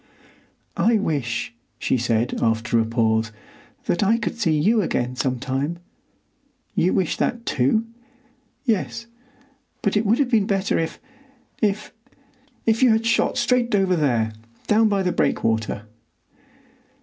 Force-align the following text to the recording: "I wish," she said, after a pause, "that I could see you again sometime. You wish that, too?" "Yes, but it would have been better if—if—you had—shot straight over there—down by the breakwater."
"I 0.77 0.97
wish," 0.97 1.53
she 1.77 1.95
said, 1.95 2.39
after 2.41 2.79
a 2.79 2.85
pause, 2.85 3.31
"that 3.85 4.01
I 4.01 4.17
could 4.17 4.35
see 4.35 4.57
you 4.59 4.81
again 4.81 5.15
sometime. 5.15 5.77
You 6.73 6.91
wish 6.95 7.17
that, 7.17 7.45
too?" 7.45 7.85
"Yes, 8.65 9.05
but 9.83 9.95
it 9.95 10.03
would 10.03 10.17
have 10.17 10.31
been 10.31 10.47
better 10.47 10.79
if—if—you 10.79 12.89
had—shot 12.89 13.37
straight 13.37 13.75
over 13.75 13.95
there—down 13.95 14.89
by 14.89 15.03
the 15.03 15.11
breakwater." 15.11 15.85